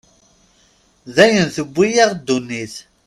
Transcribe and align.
D 1.13 1.17
ayen 1.25 1.47
tewwi-yaɣ 1.55 2.09
ddunit. 2.17 2.75